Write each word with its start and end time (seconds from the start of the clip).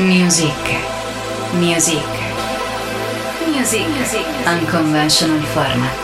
Music. 0.00 0.54
Music. 1.52 2.02
Music. 3.46 3.86
Music. 3.86 4.24
Unconventional 4.46 5.42
format. 5.52 5.94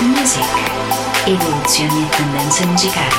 Music. 0.00 0.42
Evoluzioni 1.26 2.02
e 2.02 2.08
tendenze 2.16 2.64
musicali. 2.64 3.16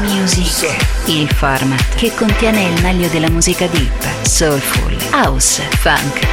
Music, 0.00 0.76
il 1.04 1.30
format 1.34 1.94
che 1.94 2.12
contiene 2.16 2.64
il 2.64 2.82
meglio 2.82 3.06
della 3.08 3.30
musica 3.30 3.68
deep, 3.68 4.26
soulful, 4.26 4.96
house, 5.12 5.62
funk. 5.78 6.24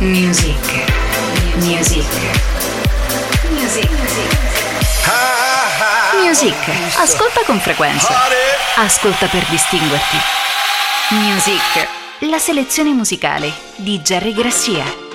Music, 0.00 0.54
music, 1.56 2.04
music, 3.50 3.90
music. 6.22 6.54
Ascolta 6.98 7.40
con 7.44 7.58
frequenza. 7.58 8.14
Ascolta 8.76 9.26
per 9.26 9.44
distinguerti. 9.48 10.16
Music, 11.10 11.88
la 12.30 12.38
selezione 12.38 12.90
musicale 12.90 13.52
di 13.74 13.98
Jerry 13.98 14.32
Grassia. 14.32 15.07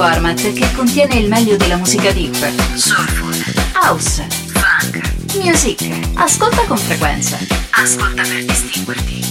Format 0.00 0.52
che 0.54 0.66
contiene 0.74 1.16
il 1.16 1.28
meglio 1.28 1.58
della 1.58 1.76
musica 1.76 2.10
deep, 2.10 2.34
soulful, 2.74 3.36
house, 3.74 4.26
funk, 4.46 4.98
music. 5.34 5.86
Ascolta 6.14 6.62
con 6.62 6.78
frequenza. 6.78 7.36
Ascolta 7.72 8.22
per 8.22 8.42
distinguerti. 8.46 9.29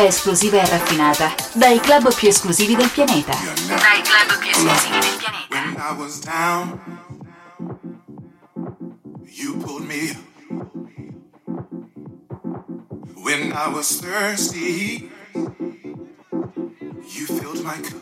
Musica 0.00 0.06
esclusiva 0.06 0.56
e 0.62 0.66
raffinata 0.66 1.34
dai 1.54 1.78
club 1.80 2.14
più 2.14 2.28
esclusivi 2.28 2.74
del 2.74 2.88
pianeta. 2.88 3.32
Dai 3.32 4.02
club 4.02 4.38
più 4.38 4.50
esclusivi 4.50 4.98
del 4.98 5.16
pianeta. 5.18 5.48
When 5.50 5.76
I 5.76 5.92
was 5.98 6.20
down, 6.20 6.80
you 9.26 9.56
pulled 9.58 9.86
me 9.86 10.10
up. 10.10 10.18
When 13.16 13.52
I 13.52 13.68
was 13.72 14.00
thirsty, 14.00 15.10
you 15.34 17.26
filled 17.26 17.62
my 17.62 17.80
cup. 17.80 18.00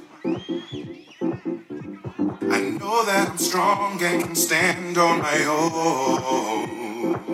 I 2.51 2.61
know 2.79 3.05
that 3.05 3.29
I'm 3.31 3.39
strong 3.39 4.03
and 4.03 4.23
can 4.23 4.35
stand 4.35 4.97
on 4.97 5.21
my 5.21 5.45
own. 5.47 7.28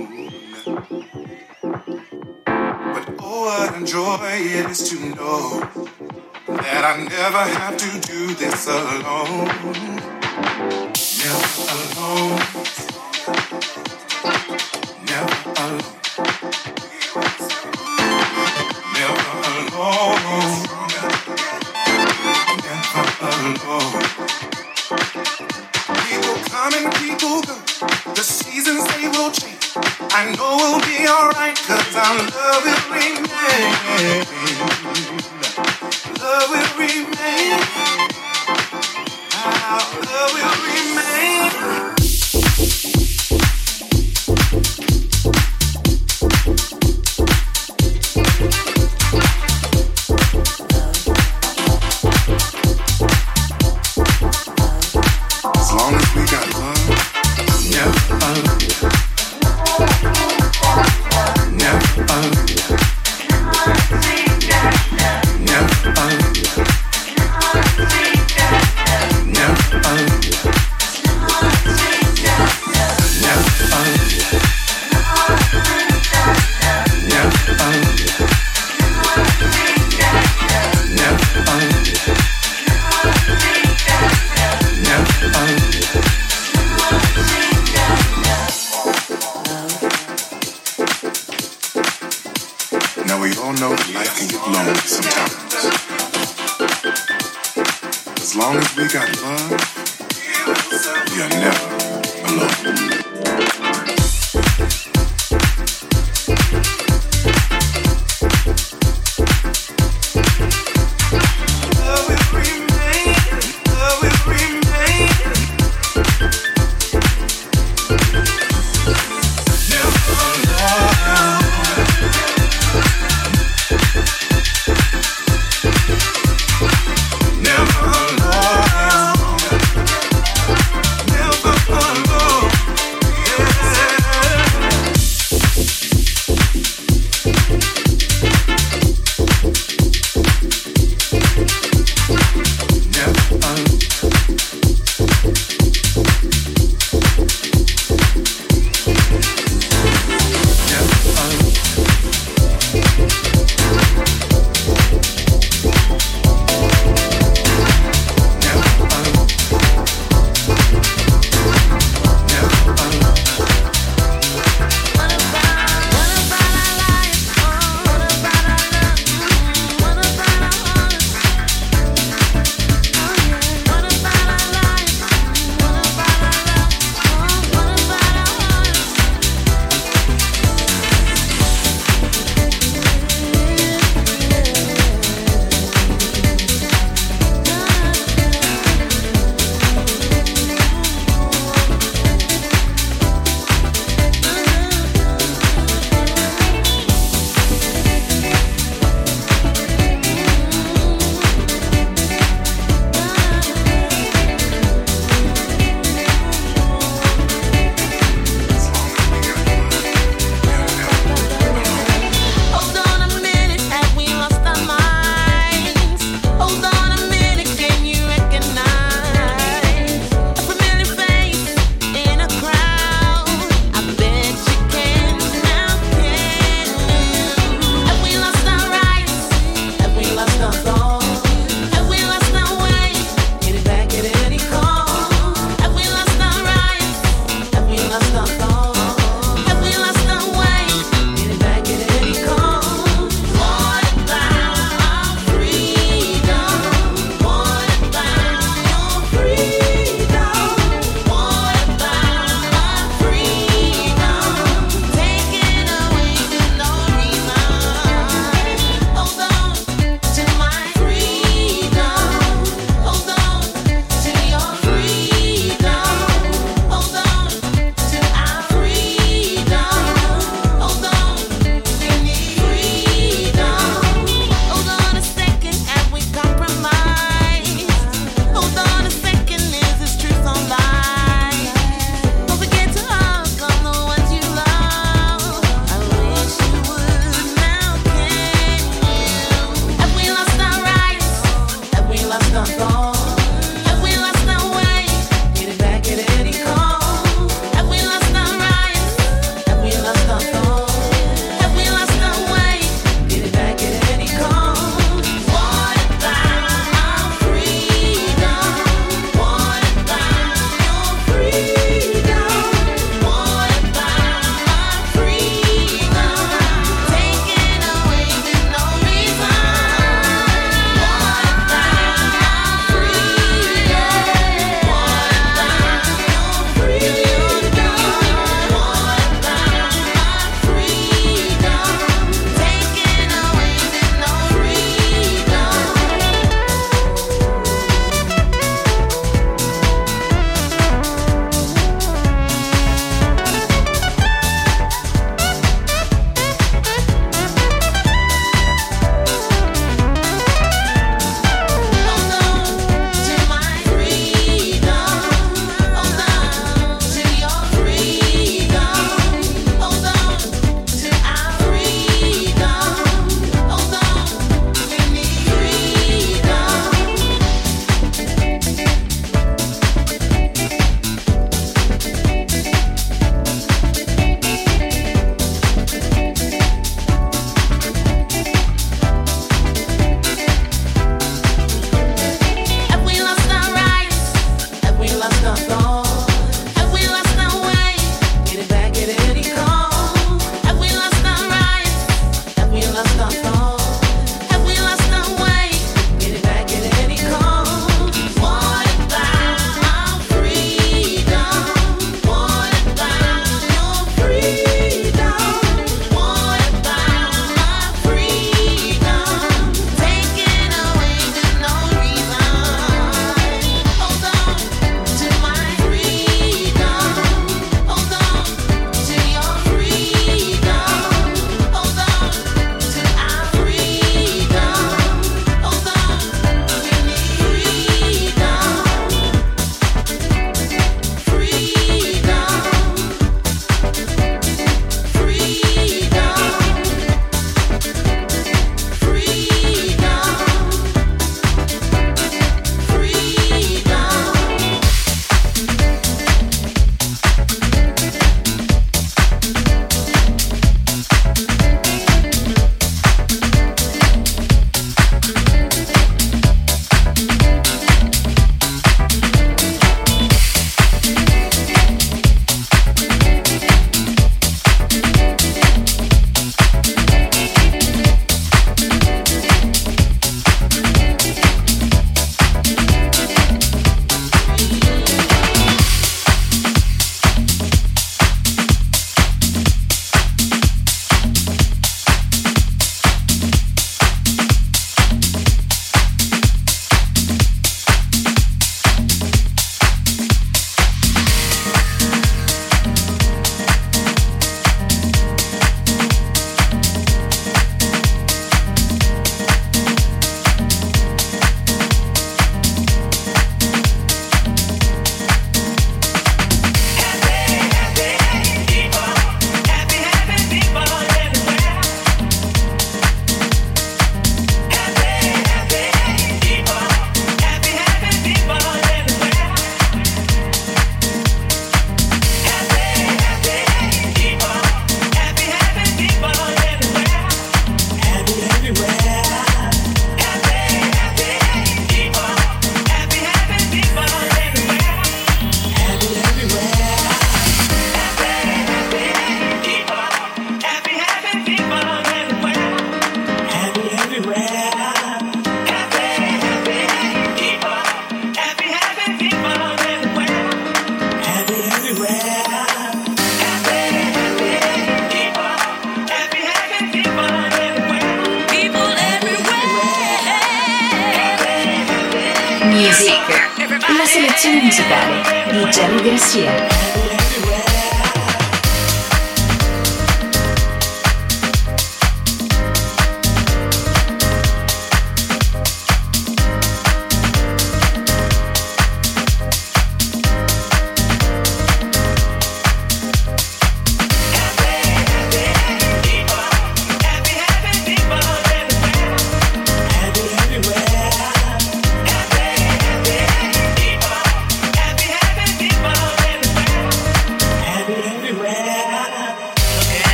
What 3.44 3.76
a 3.76 3.84
joy 3.84 4.16
it 4.22 4.70
is 4.70 4.88
to 4.88 4.96
know 5.16 5.60
that 6.46 6.82
I 6.82 7.04
never 7.04 7.44
have 7.58 7.76
to 7.76 8.00
do 8.08 8.34
this 8.34 8.66
alone. 8.66 9.48
Never 11.20 11.64
alone. 12.00 12.63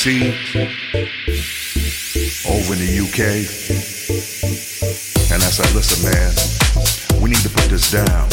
Over 0.00 0.16
in 2.72 2.80
the 2.80 3.04
UK. 3.04 3.44
And 5.28 5.42
I 5.44 5.50
said, 5.52 5.68
listen, 5.76 6.00
man, 6.08 6.32
we 7.20 7.28
need 7.28 7.44
to 7.44 7.50
put 7.50 7.68
this 7.68 7.92
down. 7.92 8.24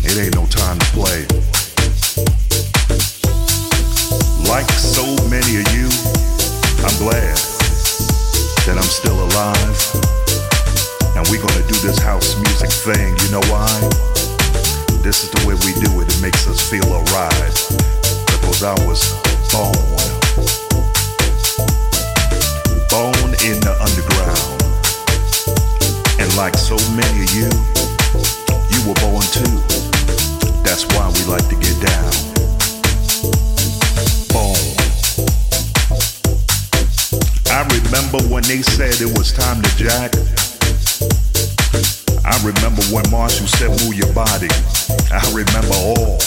It 0.00 0.16
ain't 0.16 0.32
no 0.34 0.48
time 0.48 0.78
to 0.80 0.88
play. 0.96 1.28
Like 4.48 4.64
so 4.72 5.04
many 5.28 5.60
of 5.60 5.68
you, 5.76 5.92
I'm 6.80 6.96
glad 6.96 7.36
that 8.64 8.80
I'm 8.80 8.88
still 8.88 9.20
alive. 9.28 9.76
And 11.12 11.28
we're 11.28 11.44
gonna 11.44 11.68
do 11.68 11.76
this 11.84 11.98
house 12.00 12.40
music 12.40 12.72
thing. 12.72 13.12
You 13.20 13.36
know 13.36 13.44
why? 13.52 13.68
This 15.04 15.24
is 15.24 15.30
the 15.30 15.44
way 15.44 15.60
we 15.60 15.76
do 15.76 16.00
it. 16.00 16.08
It 16.08 16.22
makes 16.22 16.48
us 16.48 16.64
feel 16.64 16.88
alright. 16.88 17.52
Cause 18.40 18.62
I 18.64 18.72
was 18.88 19.12
born. 19.52 20.11
In 23.44 23.58
the 23.58 23.74
underground. 23.82 24.62
And 26.20 26.30
like 26.36 26.54
so 26.54 26.78
many 26.94 27.26
of 27.26 27.30
you, 27.34 27.50
you 28.70 28.80
were 28.86 28.94
born 29.02 29.26
too. 29.34 29.58
That's 30.62 30.86
why 30.94 31.10
we 31.10 31.26
like 31.26 31.48
to 31.50 31.58
get 31.58 31.74
down. 31.82 32.12
Born. 34.30 34.62
I 37.50 37.66
remember 37.66 38.22
when 38.32 38.44
they 38.44 38.62
said 38.62 38.94
it 39.02 39.10
was 39.18 39.32
time 39.32 39.60
to 39.62 39.70
jack. 39.76 40.14
I 42.24 42.38
remember 42.46 42.82
when 42.94 43.10
Marshall 43.10 43.48
said 43.48 43.70
move 43.82 43.94
your 43.94 44.12
body. 44.14 44.48
I 45.10 45.22
remember 45.34 45.74
all, 45.82 46.18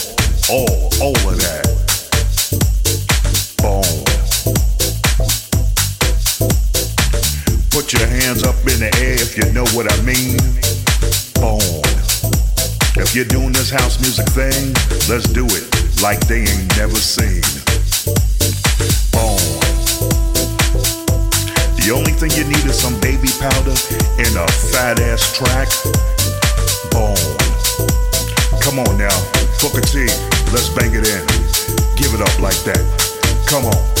all, 0.52 0.92
all 1.00 1.16
of 1.32 1.40
that. 1.40 1.95
Your 7.98 8.08
hands 8.08 8.42
up 8.42 8.56
in 8.66 8.80
the 8.80 8.90
air 9.00 9.16
if 9.16 9.36
you 9.36 9.46
know 9.52 9.64
what 9.76 9.90
I 9.90 9.96
mean. 10.02 10.36
Born. 11.40 11.84
If 12.96 13.14
you're 13.14 13.28
doing 13.28 13.52
this 13.52 13.70
house 13.70 14.00
music 14.00 14.26
thing, 14.32 14.72
let's 15.08 15.28
do 15.28 15.44
it 15.46 15.64
like 16.02 16.20
they 16.26 16.44
ain't 16.44 16.76
never 16.76 16.96
seen. 16.96 17.44
Born. 19.12 19.38
The 21.80 21.92
only 21.94 22.12
thing 22.12 22.32
you 22.32 22.44
need 22.44 22.64
is 22.66 22.78
some 22.78 22.98
baby 23.00 23.30
powder 23.38 23.76
and 24.18 24.32
a 24.36 24.46
fat 24.72 24.98
ass 25.00 25.32
track. 25.36 25.68
Born. 26.90 27.16
Come 28.60 28.80
on 28.80 28.98
now, 28.98 29.16
Booker 29.62 29.80
T, 29.80 30.06
let's 30.52 30.68
bang 30.70 30.92
it 30.92 31.06
in. 31.06 31.22
Give 31.96 32.12
it 32.12 32.20
up 32.20 32.40
like 32.40 32.58
that. 32.64 32.82
Come 33.46 33.66
on. 33.66 33.95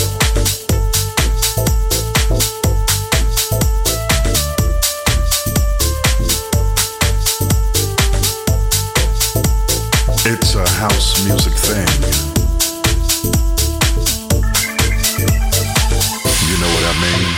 It's 10.28 10.56
a 10.56 10.68
house 10.68 11.24
music 11.24 11.52
thing. 11.52 11.86
You 16.48 16.56
know 16.58 16.66
what 16.74 16.84
I 16.90 16.94
mean? 17.06 17.30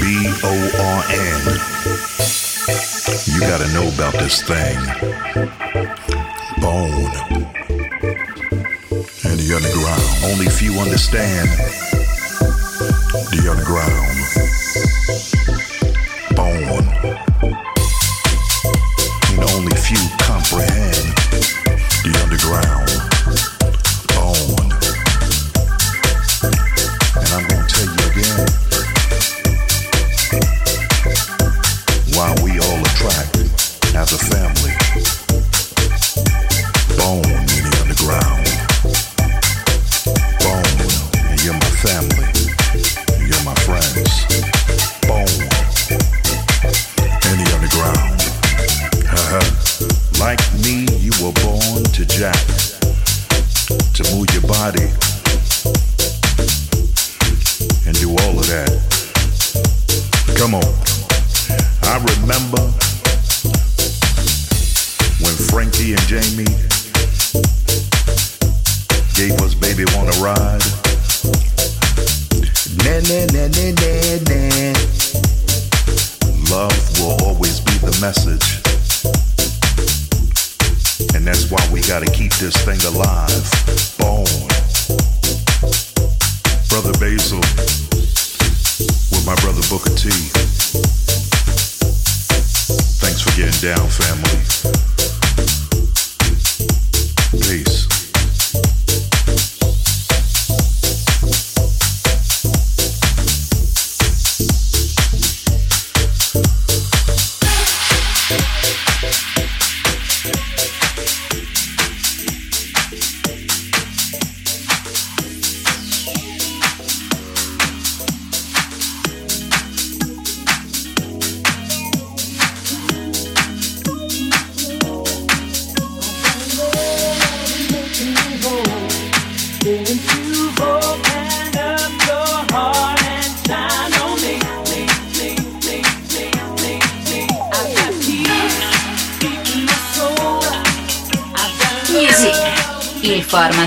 B 0.00 0.02
O 0.42 0.54
R 0.82 1.04
N. 1.08 1.42
You 3.30 3.40
gotta 3.46 3.68
know 3.72 3.86
about 3.94 4.14
this 4.14 4.42
thing. 4.42 4.76
Bone. 6.60 7.14
And 9.22 9.38
the 9.38 9.54
underground. 9.54 10.02
Only 10.24 10.48
few 10.48 10.80
understand 10.80 11.48
the 13.30 13.48
underground. 13.48 14.21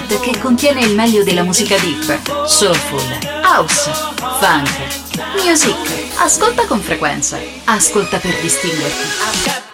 Format 0.05 0.19
che 0.19 0.39
contiene 0.39 0.81
il 0.81 0.95
meglio 0.95 1.23
della 1.23 1.43
musica 1.43 1.77
deep, 1.77 2.45
soulful, 2.45 3.01
house, 3.43 3.91
funk, 4.39 5.43
music. 5.43 5.75
Ascolta 6.17 6.65
con 6.65 6.79
frequenza. 6.79 7.39
Ascolta 7.65 8.17
per 8.17 8.39
distinguerti. 8.39 9.64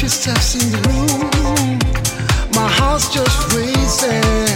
she 0.00 0.08
steps 0.08 0.54
in 0.54 0.70
the 0.72 0.80
room, 0.88 1.78
my 2.54 2.66
heart's 2.72 3.12
just 3.12 3.52
racing. 3.52 4.49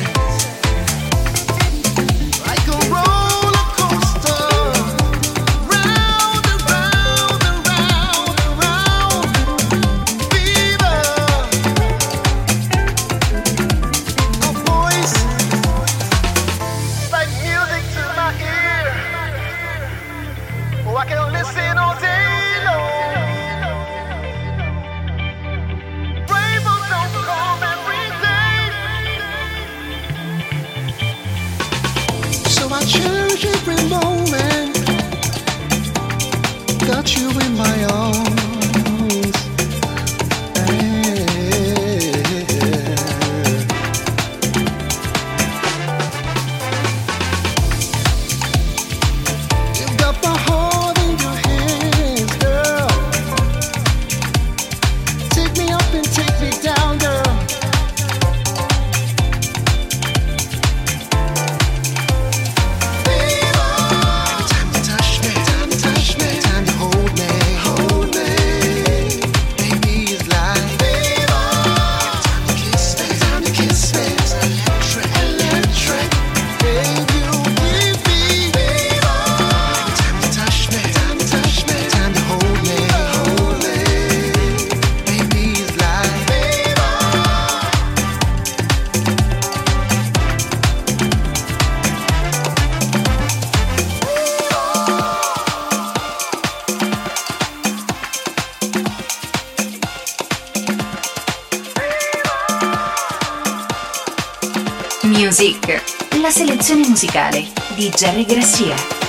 Music, 105.16 106.18
la 106.20 106.30
selezione 106.30 106.88
musicale 106.88 107.46
di 107.76 107.88
Jerry 107.88 108.24
Grassia. 108.24 109.03